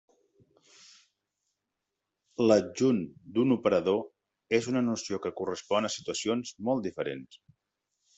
[2.43, 3.01] L'adjunt
[3.35, 7.39] d'un operador és una noció que correspon a situacions molt diferents.